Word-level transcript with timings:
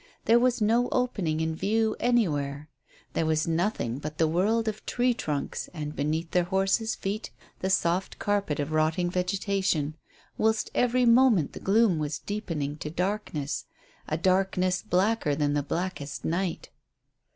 There 0.25 0.39
was 0.39 0.63
no 0.63 0.89
opening 0.91 1.41
in 1.41 1.53
view 1.55 1.95
anywhere; 1.99 2.69
there 3.13 3.27
was 3.27 3.47
nothing 3.47 3.99
but 3.99 4.17
the 4.17 4.27
world 4.27 4.67
of 4.67 4.83
tree 4.87 5.13
trunks, 5.13 5.69
and, 5.75 5.95
beneath 5.95 6.31
their 6.31 6.45
horses' 6.45 6.95
feet, 6.95 7.29
the 7.59 7.69
soft 7.69 8.17
carpet 8.17 8.59
of 8.59 8.71
rotting 8.71 9.11
vegetation, 9.11 9.93
whilst 10.39 10.71
every 10.73 11.05
moment 11.05 11.53
the 11.53 11.59
gloom 11.59 11.99
was 11.99 12.17
deepening 12.17 12.77
to 12.77 12.89
darkness 12.89 13.65
a 14.07 14.17
darkness 14.17 14.81
blacker 14.81 15.35
than 15.35 15.53
the 15.53 15.61
blackest 15.61 16.25
night. 16.25 16.71